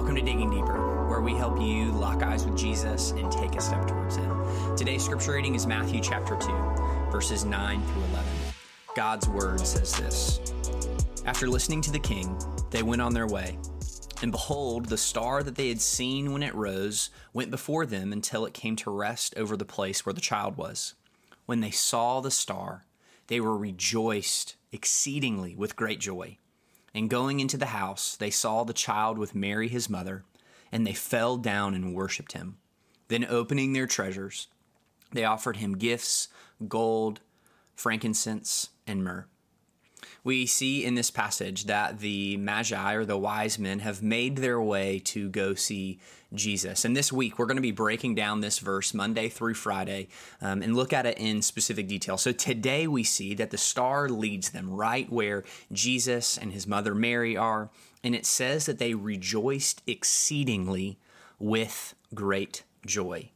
[0.00, 3.60] Welcome to Digging Deeper, where we help you lock eyes with Jesus and take a
[3.60, 4.74] step towards Him.
[4.74, 6.46] Today's scripture reading is Matthew chapter 2,
[7.12, 8.24] verses 9 through 11.
[8.96, 10.40] God's word says this
[11.26, 12.34] After listening to the king,
[12.70, 13.58] they went on their way.
[14.22, 18.46] And behold, the star that they had seen when it rose went before them until
[18.46, 20.94] it came to rest over the place where the child was.
[21.44, 22.86] When they saw the star,
[23.26, 26.38] they were rejoiced exceedingly with great joy.
[26.94, 30.24] And going into the house, they saw the child with Mary his mother,
[30.72, 32.56] and they fell down and worshipped him.
[33.08, 34.48] Then, opening their treasures,
[35.12, 36.28] they offered him gifts
[36.68, 37.20] gold,
[37.74, 39.26] frankincense, and myrrh
[40.24, 44.60] we see in this passage that the magi or the wise men have made their
[44.60, 45.98] way to go see
[46.32, 46.84] Jesus.
[46.84, 50.08] And this week, we're going to be breaking down this verse Monday through Friday
[50.40, 52.16] um, and look at it in specific detail.
[52.16, 56.94] So today, we see that the star leads them right where Jesus and his mother
[56.94, 57.70] Mary are.
[58.04, 60.98] And it says that they rejoiced exceedingly
[61.38, 63.30] with great joy.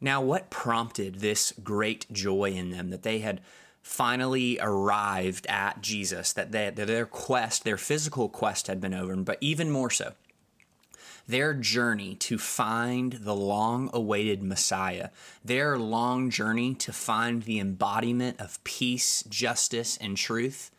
[0.00, 3.40] Now, what prompted this great joy in them that they had
[3.88, 9.16] finally arrived at Jesus, that, they, that their quest, their physical quest had been over,
[9.16, 10.12] but even more so,
[11.26, 15.08] their journey to find the long awaited Messiah,
[15.42, 20.70] their long journey to find the embodiment of peace, justice, and truth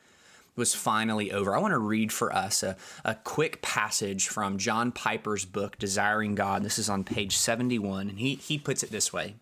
[0.56, 1.56] was finally over.
[1.56, 6.36] I want to read for us a, a quick passage from John Piper's book, Desiring
[6.36, 6.64] God.
[6.64, 9.36] This is on page 71, and he, he puts it this way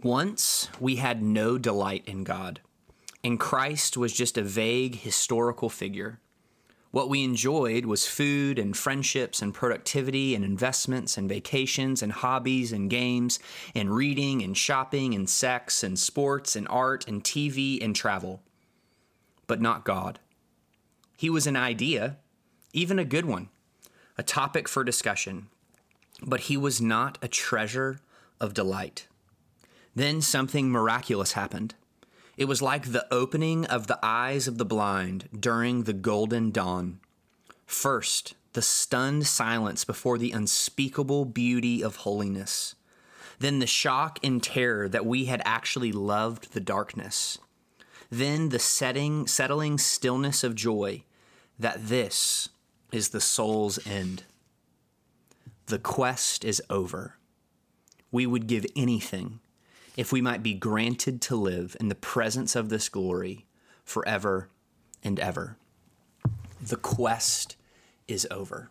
[0.00, 2.60] once we had no delight in God,
[3.24, 6.18] and Christ was just a vague historical figure.
[6.90, 12.70] What we enjoyed was food and friendships and productivity and investments and vacations and hobbies
[12.70, 13.38] and games
[13.74, 18.42] and reading and shopping and sex and sports and art and TV and travel.
[19.46, 20.20] But not God.
[21.16, 22.18] He was an idea,
[22.74, 23.48] even a good one,
[24.18, 25.48] a topic for discussion,
[26.20, 28.00] but he was not a treasure
[28.38, 29.06] of delight.
[29.94, 31.74] Then something miraculous happened.
[32.36, 37.00] It was like the opening of the eyes of the blind during the golden dawn.
[37.66, 42.74] First, the stunned silence before the unspeakable beauty of holiness.
[43.38, 47.38] Then the shock and terror that we had actually loved the darkness.
[48.10, 51.04] Then the setting, settling stillness of joy
[51.58, 52.48] that this
[52.92, 54.24] is the soul's end.
[55.66, 57.16] The quest is over.
[58.10, 59.40] We would give anything
[59.96, 63.46] if we might be granted to live in the presence of this glory
[63.84, 64.48] forever
[65.02, 65.56] and ever.
[66.60, 67.56] The quest
[68.08, 68.70] is over.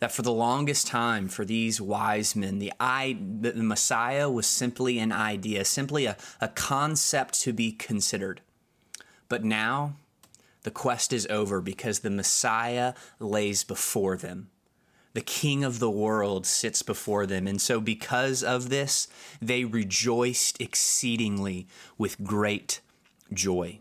[0.00, 4.98] That for the longest time, for these wise men, the, I, the Messiah was simply
[4.98, 8.40] an idea, simply a, a concept to be considered.
[9.28, 9.94] But now,
[10.64, 14.48] the quest is over because the Messiah lays before them
[15.14, 17.46] the king of the world sits before them.
[17.46, 19.08] And so, because of this,
[19.40, 21.66] they rejoiced exceedingly
[21.98, 22.80] with great
[23.32, 23.80] joy.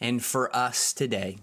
[0.00, 1.38] And for us today,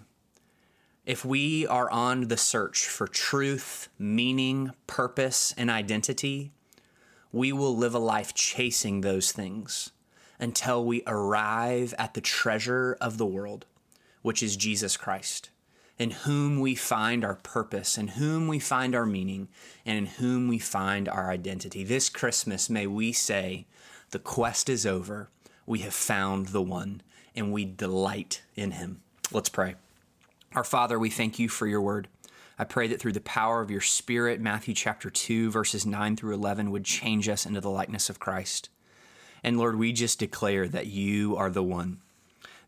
[1.06, 6.52] if we are on the search for truth, meaning, purpose, and identity,
[7.32, 9.92] we will live a life chasing those things
[10.40, 13.66] until we arrive at the treasure of the world,
[14.22, 15.50] which is Jesus Christ
[15.98, 19.48] in whom we find our purpose, in whom we find our meaning,
[19.86, 21.84] and in whom we find our identity.
[21.84, 23.66] This Christmas, may we say,
[24.12, 25.30] the quest is over.
[25.66, 27.02] We have found the one,
[27.36, 29.02] and we delight in him.
[29.32, 29.76] Let's pray.
[30.54, 32.08] Our Father, we thank you for your word.
[32.60, 36.34] I pray that through the power of your Spirit, Matthew chapter 2, verses 9 through
[36.34, 38.70] 11 would change us into the likeness of Christ.
[39.44, 42.02] And Lord, we just declare that you are the one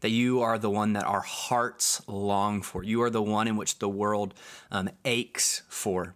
[0.01, 2.83] that you are the one that our hearts long for.
[2.83, 4.33] You are the one in which the world
[4.71, 6.15] um, aches for.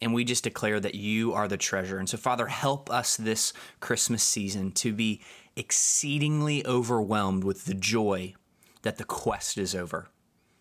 [0.00, 1.98] And we just declare that you are the treasure.
[1.98, 5.20] And so, Father, help us this Christmas season to be
[5.56, 8.34] exceedingly overwhelmed with the joy
[8.82, 10.08] that the quest is over.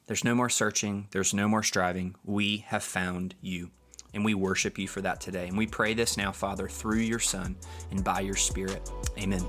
[0.08, 2.16] There's no more searching, there's no more striving.
[2.24, 3.72] We have found you.
[4.14, 5.48] And we worship you for that today.
[5.48, 7.56] And we pray this now, Father, through your Son
[7.92, 8.90] and by your Spirit.
[9.20, 9.46] Amen.